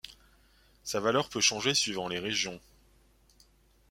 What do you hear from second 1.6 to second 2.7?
suivant les régions.